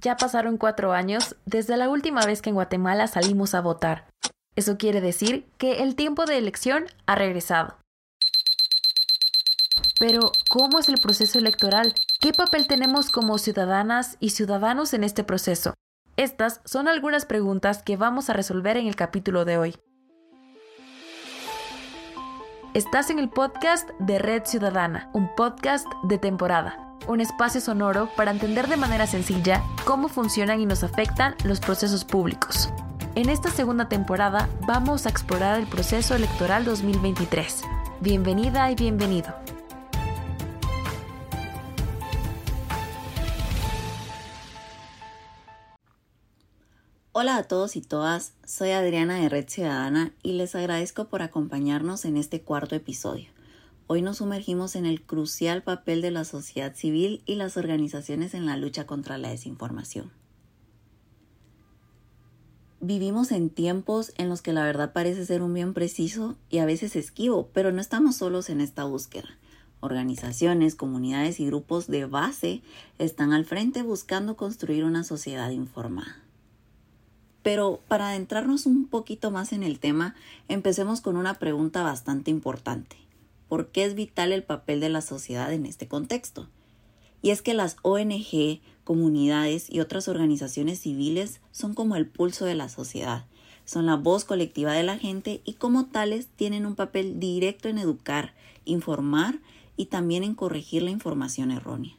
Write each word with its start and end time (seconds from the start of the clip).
Ya 0.00 0.16
pasaron 0.16 0.58
cuatro 0.58 0.92
años 0.92 1.36
desde 1.44 1.76
la 1.76 1.88
última 1.88 2.24
vez 2.24 2.40
que 2.40 2.50
en 2.50 2.54
Guatemala 2.54 3.08
salimos 3.08 3.54
a 3.54 3.60
votar. 3.60 4.06
Eso 4.54 4.78
quiere 4.78 5.00
decir 5.00 5.48
que 5.58 5.82
el 5.82 5.96
tiempo 5.96 6.24
de 6.24 6.38
elección 6.38 6.86
ha 7.06 7.16
regresado. 7.16 7.76
Pero, 9.98 10.30
¿cómo 10.48 10.78
es 10.78 10.88
el 10.88 10.98
proceso 10.98 11.40
electoral? 11.40 11.94
¿Qué 12.20 12.32
papel 12.32 12.68
tenemos 12.68 13.10
como 13.10 13.38
ciudadanas 13.38 14.16
y 14.20 14.30
ciudadanos 14.30 14.94
en 14.94 15.02
este 15.02 15.24
proceso? 15.24 15.74
Estas 16.16 16.60
son 16.64 16.86
algunas 16.86 17.26
preguntas 17.26 17.82
que 17.82 17.96
vamos 17.96 18.30
a 18.30 18.32
resolver 18.32 18.76
en 18.76 18.86
el 18.86 18.94
capítulo 18.94 19.44
de 19.44 19.58
hoy. 19.58 19.76
Estás 22.74 23.10
en 23.10 23.18
el 23.18 23.28
podcast 23.28 23.88
de 23.98 24.20
Red 24.20 24.44
Ciudadana, 24.44 25.10
un 25.12 25.34
podcast 25.34 25.86
de 26.04 26.18
temporada 26.18 26.87
un 27.06 27.20
espacio 27.20 27.60
sonoro 27.60 28.10
para 28.16 28.30
entender 28.30 28.68
de 28.68 28.76
manera 28.76 29.06
sencilla 29.06 29.62
cómo 29.84 30.08
funcionan 30.08 30.60
y 30.60 30.66
nos 30.66 30.82
afectan 30.84 31.34
los 31.44 31.60
procesos 31.60 32.04
públicos. 32.04 32.70
En 33.14 33.28
esta 33.28 33.50
segunda 33.50 33.88
temporada 33.88 34.48
vamos 34.66 35.06
a 35.06 35.08
explorar 35.08 35.58
el 35.58 35.66
proceso 35.66 36.14
electoral 36.14 36.64
2023. 36.64 37.62
Bienvenida 38.00 38.70
y 38.70 38.74
bienvenido. 38.74 39.34
Hola 47.12 47.36
a 47.36 47.42
todos 47.42 47.74
y 47.74 47.80
todas, 47.80 48.34
soy 48.46 48.70
Adriana 48.70 49.16
de 49.16 49.28
Red 49.28 49.48
Ciudadana 49.48 50.12
y 50.22 50.34
les 50.34 50.54
agradezco 50.54 51.06
por 51.08 51.22
acompañarnos 51.22 52.04
en 52.04 52.16
este 52.16 52.42
cuarto 52.42 52.76
episodio. 52.76 53.28
Hoy 53.90 54.02
nos 54.02 54.18
sumergimos 54.18 54.76
en 54.76 54.84
el 54.84 55.00
crucial 55.00 55.62
papel 55.62 56.02
de 56.02 56.10
la 56.10 56.26
sociedad 56.26 56.74
civil 56.76 57.22
y 57.24 57.36
las 57.36 57.56
organizaciones 57.56 58.34
en 58.34 58.44
la 58.44 58.58
lucha 58.58 58.86
contra 58.86 59.16
la 59.16 59.30
desinformación. 59.30 60.10
Vivimos 62.82 63.32
en 63.32 63.48
tiempos 63.48 64.12
en 64.18 64.28
los 64.28 64.42
que 64.42 64.52
la 64.52 64.62
verdad 64.62 64.92
parece 64.92 65.24
ser 65.24 65.40
un 65.40 65.54
bien 65.54 65.72
preciso 65.72 66.36
y 66.50 66.58
a 66.58 66.66
veces 66.66 66.96
esquivo, 66.96 67.48
pero 67.54 67.72
no 67.72 67.80
estamos 67.80 68.16
solos 68.16 68.50
en 68.50 68.60
esta 68.60 68.84
búsqueda. 68.84 69.38
Organizaciones, 69.80 70.74
comunidades 70.74 71.40
y 71.40 71.46
grupos 71.46 71.86
de 71.86 72.04
base 72.04 72.60
están 72.98 73.32
al 73.32 73.46
frente 73.46 73.80
buscando 73.80 74.36
construir 74.36 74.84
una 74.84 75.02
sociedad 75.02 75.48
informada. 75.48 76.18
Pero 77.42 77.80
para 77.88 78.10
adentrarnos 78.10 78.66
un 78.66 78.86
poquito 78.86 79.30
más 79.30 79.54
en 79.54 79.62
el 79.62 79.78
tema, 79.78 80.14
empecemos 80.48 81.00
con 81.00 81.16
una 81.16 81.38
pregunta 81.38 81.82
bastante 81.82 82.30
importante 82.30 83.07
por 83.48 83.70
qué 83.70 83.84
es 83.84 83.94
vital 83.94 84.32
el 84.32 84.44
papel 84.44 84.80
de 84.80 84.88
la 84.88 85.00
sociedad 85.00 85.52
en 85.52 85.66
este 85.66 85.88
contexto. 85.88 86.48
Y 87.22 87.30
es 87.30 87.42
que 87.42 87.54
las 87.54 87.76
ONG, 87.82 88.60
comunidades 88.84 89.68
y 89.70 89.80
otras 89.80 90.08
organizaciones 90.08 90.80
civiles 90.80 91.40
son 91.50 91.74
como 91.74 91.96
el 91.96 92.06
pulso 92.06 92.44
de 92.44 92.54
la 92.54 92.68
sociedad, 92.68 93.26
son 93.64 93.86
la 93.86 93.96
voz 93.96 94.24
colectiva 94.24 94.72
de 94.72 94.82
la 94.82 94.98
gente 94.98 95.42
y 95.44 95.54
como 95.54 95.86
tales 95.86 96.28
tienen 96.28 96.64
un 96.64 96.74
papel 96.74 97.18
directo 97.18 97.68
en 97.68 97.78
educar, 97.78 98.34
informar 98.64 99.40
y 99.76 99.86
también 99.86 100.24
en 100.24 100.34
corregir 100.34 100.82
la 100.82 100.90
información 100.90 101.50
errónea. 101.50 101.96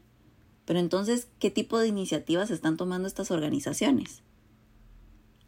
Pero 0.65 0.79
entonces, 0.79 1.27
¿qué 1.39 1.49
tipo 1.49 1.79
de 1.79 1.87
iniciativas 1.87 2.51
están 2.51 2.77
tomando 2.77 3.07
estas 3.07 3.31
organizaciones? 3.31 4.21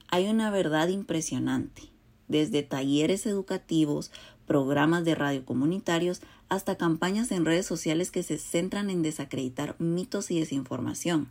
Hay 0.09 0.27
una 0.27 0.49
verdad 0.49 0.89
impresionante 0.89 1.91
desde 2.31 2.63
talleres 2.63 3.25
educativos, 3.25 4.11
programas 4.47 5.05
de 5.05 5.15
radio 5.15 5.45
comunitarios, 5.45 6.21
hasta 6.49 6.75
campañas 6.75 7.31
en 7.31 7.45
redes 7.45 7.65
sociales 7.65 8.11
que 8.11 8.23
se 8.23 8.37
centran 8.37 8.89
en 8.89 9.01
desacreditar 9.01 9.75
mitos 9.79 10.31
y 10.31 10.39
desinformación. 10.39 11.29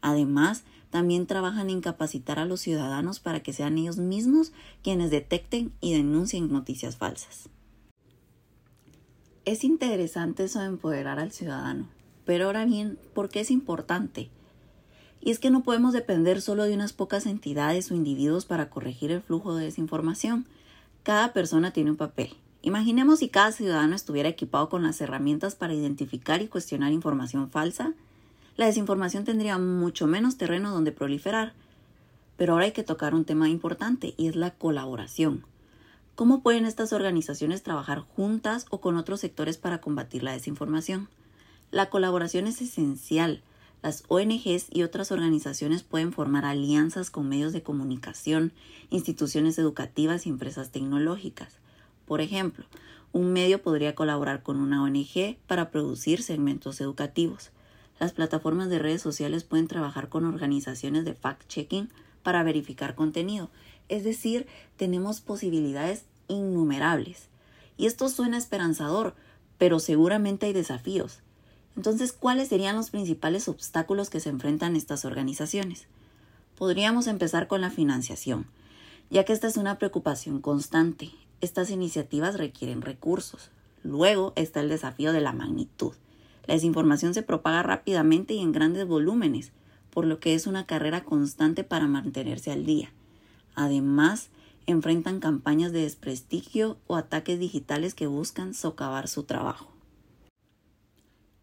Además, 0.00 0.64
también 0.90 1.26
trabajan 1.26 1.70
en 1.70 1.80
capacitar 1.80 2.38
a 2.38 2.44
los 2.44 2.60
ciudadanos 2.60 3.18
para 3.18 3.40
que 3.40 3.52
sean 3.52 3.78
ellos 3.78 3.96
mismos 3.96 4.52
quienes 4.82 5.10
detecten 5.10 5.72
y 5.80 5.92
denuncien 5.92 6.52
noticias 6.52 6.96
falsas. 6.96 7.48
Es 9.44 9.64
interesante 9.64 10.44
eso 10.44 10.60
de 10.60 10.66
empoderar 10.66 11.18
al 11.18 11.32
ciudadano, 11.32 11.88
pero 12.24 12.46
ahora 12.46 12.64
bien, 12.64 12.98
¿por 13.12 13.28
qué 13.28 13.40
es 13.40 13.50
importante? 13.50 14.30
Y 15.20 15.30
es 15.30 15.38
que 15.38 15.50
no 15.50 15.62
podemos 15.62 15.92
depender 15.92 16.40
solo 16.40 16.64
de 16.64 16.74
unas 16.74 16.92
pocas 16.92 17.26
entidades 17.26 17.90
o 17.90 17.94
individuos 17.94 18.44
para 18.44 18.70
corregir 18.70 19.10
el 19.10 19.20
flujo 19.20 19.54
de 19.54 19.64
desinformación. 19.64 20.46
Cada 21.02 21.32
persona 21.32 21.72
tiene 21.72 21.90
un 21.90 21.96
papel. 21.96 22.36
Imaginemos 22.64 23.18
si 23.18 23.28
cada 23.28 23.52
ciudadano 23.52 23.94
estuviera 23.94 24.30
equipado 24.30 24.70
con 24.70 24.82
las 24.82 24.98
herramientas 25.02 25.54
para 25.54 25.74
identificar 25.74 26.40
y 26.40 26.48
cuestionar 26.48 26.92
información 26.92 27.50
falsa. 27.50 27.92
La 28.56 28.64
desinformación 28.64 29.26
tendría 29.26 29.58
mucho 29.58 30.06
menos 30.06 30.38
terreno 30.38 30.70
donde 30.70 30.90
proliferar. 30.90 31.52
Pero 32.38 32.54
ahora 32.54 32.64
hay 32.64 32.72
que 32.72 32.82
tocar 32.82 33.14
un 33.14 33.26
tema 33.26 33.50
importante 33.50 34.14
y 34.16 34.28
es 34.28 34.34
la 34.34 34.50
colaboración. 34.50 35.44
¿Cómo 36.14 36.40
pueden 36.40 36.64
estas 36.64 36.94
organizaciones 36.94 37.62
trabajar 37.62 37.98
juntas 38.00 38.64
o 38.70 38.80
con 38.80 38.96
otros 38.96 39.20
sectores 39.20 39.58
para 39.58 39.82
combatir 39.82 40.22
la 40.22 40.32
desinformación? 40.32 41.10
La 41.70 41.90
colaboración 41.90 42.46
es 42.46 42.62
esencial 42.62 43.42
las 43.84 44.04
ONGs 44.08 44.68
y 44.70 44.82
otras 44.82 45.12
organizaciones 45.12 45.82
pueden 45.82 46.14
formar 46.14 46.46
alianzas 46.46 47.10
con 47.10 47.28
medios 47.28 47.52
de 47.52 47.62
comunicación, 47.62 48.54
instituciones 48.88 49.58
educativas 49.58 50.24
y 50.24 50.30
empresas 50.30 50.70
tecnológicas. 50.70 51.58
Por 52.06 52.20
ejemplo, 52.20 52.64
un 53.12 53.32
medio 53.32 53.62
podría 53.62 53.94
colaborar 53.94 54.42
con 54.42 54.56
una 54.56 54.82
ONG 54.82 55.36
para 55.46 55.70
producir 55.70 56.22
segmentos 56.22 56.80
educativos. 56.80 57.50
Las 58.00 58.12
plataformas 58.12 58.68
de 58.70 58.80
redes 58.80 59.02
sociales 59.02 59.44
pueden 59.44 59.68
trabajar 59.68 60.08
con 60.08 60.24
organizaciones 60.24 61.04
de 61.04 61.14
fact-checking 61.14 61.88
para 62.22 62.42
verificar 62.42 62.94
contenido. 62.94 63.50
Es 63.88 64.02
decir, 64.02 64.46
tenemos 64.76 65.20
posibilidades 65.20 66.04
innumerables. 66.28 67.28
Y 67.76 67.86
esto 67.86 68.08
suena 68.08 68.36
esperanzador, 68.36 69.14
pero 69.58 69.78
seguramente 69.78 70.46
hay 70.46 70.52
desafíos. 70.52 71.20
Entonces, 71.76 72.12
¿cuáles 72.12 72.48
serían 72.48 72.76
los 72.76 72.90
principales 72.90 73.48
obstáculos 73.48 74.10
que 74.10 74.20
se 74.20 74.28
enfrentan 74.28 74.76
estas 74.76 75.04
organizaciones? 75.04 75.86
Podríamos 76.56 77.06
empezar 77.06 77.46
con 77.48 77.60
la 77.60 77.70
financiación, 77.70 78.46
ya 79.10 79.24
que 79.24 79.32
esta 79.32 79.48
es 79.48 79.56
una 79.56 79.78
preocupación 79.78 80.40
constante. 80.40 81.10
Estas 81.40 81.70
iniciativas 81.70 82.36
requieren 82.36 82.82
recursos. 82.82 83.50
Luego 83.82 84.32
está 84.36 84.60
el 84.60 84.68
desafío 84.68 85.12
de 85.12 85.20
la 85.20 85.32
magnitud. 85.32 85.92
La 86.46 86.54
desinformación 86.54 87.14
se 87.14 87.22
propaga 87.22 87.62
rápidamente 87.62 88.34
y 88.34 88.40
en 88.40 88.52
grandes 88.52 88.86
volúmenes, 88.86 89.52
por 89.90 90.06
lo 90.06 90.20
que 90.20 90.34
es 90.34 90.46
una 90.46 90.66
carrera 90.66 91.04
constante 91.04 91.64
para 91.64 91.86
mantenerse 91.86 92.50
al 92.50 92.66
día. 92.66 92.92
Además, 93.54 94.30
enfrentan 94.66 95.20
campañas 95.20 95.72
de 95.72 95.82
desprestigio 95.82 96.78
o 96.86 96.96
ataques 96.96 97.38
digitales 97.38 97.94
que 97.94 98.06
buscan 98.06 98.54
socavar 98.54 99.08
su 99.08 99.24
trabajo. 99.24 99.70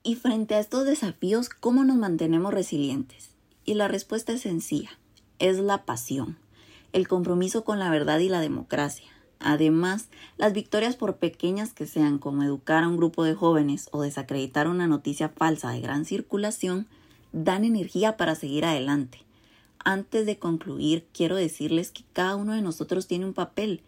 Y 0.04 0.16
frente 0.16 0.56
a 0.56 0.60
estos 0.60 0.86
desafíos, 0.86 1.50
¿cómo 1.50 1.84
nos 1.84 1.98
mantenemos 1.98 2.54
resilientes? 2.54 3.30
Y 3.66 3.76
la 3.76 3.88
respuesta 3.88 4.34
es 4.34 4.42
sencilla, 4.42 4.90
es 5.38 5.60
la 5.60 5.86
pasión, 5.86 6.38
el 6.92 7.08
compromiso 7.08 7.64
con 7.64 7.78
la 7.78 7.92
verdad 7.92 8.20
y 8.20 8.28
la 8.28 8.42
democracia. 8.42 9.08
Además, 9.44 10.08
las 10.38 10.54
victorias 10.54 10.96
por 10.96 11.18
pequeñas 11.18 11.74
que 11.74 11.88
sean 11.88 12.20
como 12.20 12.44
educar 12.44 12.84
a 12.84 12.88
un 12.88 12.98
grupo 12.98 13.24
de 13.24 13.34
jóvenes 13.34 13.90
o 13.92 14.02
desacreditar 14.02 14.68
una 14.68 14.88
noticia 14.88 15.30
falsa 15.30 15.72
de 15.72 15.82
gran 15.82 16.06
circulación, 16.06 16.88
dan 17.32 17.66
energía 17.66 18.18
para 18.18 18.36
seguir 18.36 18.66
adelante. 18.66 19.20
Antes 19.84 20.28
de 20.28 20.38
concluir, 20.38 21.06
quiero 21.12 21.36
decirles 21.36 21.92
que 21.92 22.04
cada 22.14 22.36
uno 22.36 22.54
de 22.54 22.62
nosotros 22.62 23.08
tiene 23.08 23.26
un 23.26 23.34
papel. 23.34 23.82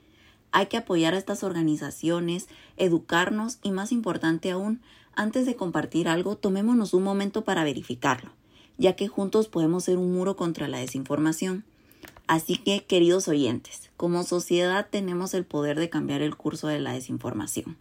Hay 0.51 0.65
que 0.67 0.77
apoyar 0.77 1.13
a 1.13 1.17
estas 1.17 1.43
organizaciones, 1.43 2.47
educarnos 2.77 3.59
y, 3.61 3.71
más 3.71 3.91
importante 3.91 4.49
aún, 4.49 4.81
antes 5.15 5.45
de 5.45 5.55
compartir 5.55 6.07
algo, 6.07 6.35
tomémonos 6.35 6.95
un 6.95 7.03
momento 7.03 7.43
para 7.43 7.63
verificarlo, 7.63 8.31
ya 8.79 8.95
que 8.95 9.07
juntos 9.07 9.47
podemos 9.47 9.83
ser 9.83 9.99
un 9.99 10.11
muro 10.13 10.35
contra 10.35 10.67
la 10.67 10.79
desinformación. 10.79 11.63
Así 12.27 12.57
que, 12.57 12.85
queridos 12.85 13.27
oyentes, 13.27 13.91
como 13.97 14.23
sociedad 14.23 14.87
tenemos 14.89 15.33
el 15.33 15.45
poder 15.45 15.79
de 15.79 15.89
cambiar 15.89 16.21
el 16.21 16.35
curso 16.35 16.67
de 16.67 16.79
la 16.79 16.93
desinformación. 16.93 17.77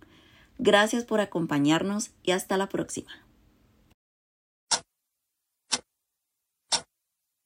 Gracias 0.58 1.04
por 1.04 1.20
acompañarnos 1.20 2.10
y 2.22 2.32
hasta 2.32 2.56
la 2.56 2.68
próxima. 2.68 3.10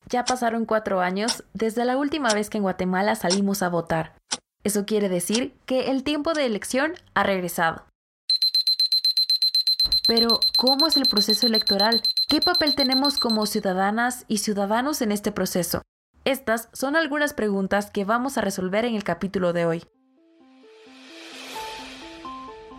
Ya 0.09 0.25
pasaron 0.25 0.67
cuatro 0.67 1.01
años 1.01 1.45
desde 1.53 1.85
la 1.85 1.97
última 1.97 2.33
vez 2.33 2.49
que 2.49 2.59
en 2.59 2.63
Guatemala 2.63 3.17
salimos 3.17 3.63
a 3.63 3.69
votar. 3.69 4.17
Eso 4.63 4.87
quiere 4.87 5.09
decir 5.09 5.55
que 5.67 5.91
el 5.91 6.05
tiempo 6.05 6.33
de 6.33 6.47
elección 6.47 6.95
ha 7.15 7.23
regresado. 7.25 7.85
Pero, 10.07 10.39
¿cómo 10.57 10.87
es 10.87 10.97
el 10.97 11.07
proceso 11.07 11.47
electoral? 11.47 12.03
¿Qué 12.29 12.41
papel 12.41 12.77
tenemos 12.77 13.19
como 13.19 13.47
ciudadanas 13.47 14.25
y 14.29 14.39
ciudadanos 14.39 15.03
en 15.03 15.11
este 15.11 15.33
proceso? 15.33 15.83
Estas 16.27 16.69
son 16.75 16.95
algunas 16.97 17.33
preguntas 17.33 17.91
que 17.91 18.05
vamos 18.05 18.37
a 18.37 18.43
resolver 18.43 18.85
en 18.85 18.95
el 18.95 19.05
capítulo 19.05 19.55
de 19.55 19.65
hoy. 19.65 19.85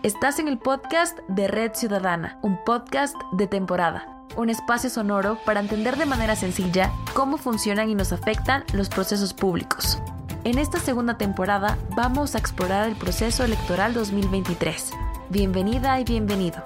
Estás 0.04 0.38
en 0.38 0.48
el 0.48 0.60
podcast 0.60 1.18
de 1.28 1.48
Red 1.48 1.72
Ciudadana, 1.74 2.40
un 2.44 2.64
podcast 2.64 3.16
de 3.32 3.48
temporada 3.48 4.14
un 4.38 4.50
espacio 4.50 4.90
sonoro 4.90 5.40
para 5.46 5.60
entender 5.60 5.98
de 5.98 6.06
manera 6.06 6.36
sencilla 6.36 6.92
cómo 7.14 7.38
funcionan 7.38 7.90
y 7.90 7.96
nos 7.96 8.14
afectan 8.14 8.64
los 8.72 8.88
procesos 8.88 9.34
públicos. 9.34 10.00
En 10.44 10.60
esta 10.60 10.80
segunda 10.80 11.18
temporada 11.18 11.78
vamos 11.96 12.36
a 12.36 12.38
explorar 12.38 12.88
el 12.88 12.96
proceso 12.96 13.44
electoral 13.44 13.94
2023. 13.94 14.92
Bienvenida 15.30 16.00
y 16.00 16.04
bienvenido. 16.06 16.64